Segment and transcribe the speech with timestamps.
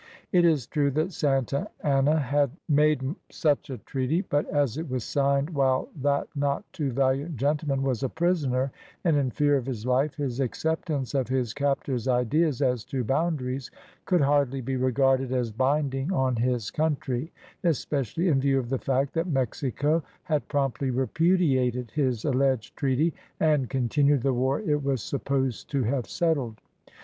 [0.31, 5.03] It is true that Santa Anna had made such a treaty, but as it was
[5.03, 8.71] signed while that not too valiant gentleman was a prisoner
[9.03, 13.69] and in fear of his life, his acceptance of his captors' ideas as to boundaries
[14.05, 17.31] could hardly be regarded as binding on his country,
[17.63, 23.69] especially in view of the fact that Mexico had promptly repudiated his alleged treaty and
[23.69, 26.59] continued the war it was supposed to have settled.